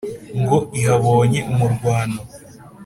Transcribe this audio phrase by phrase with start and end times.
[0.39, 2.19] Ngo ihabonye umurwano.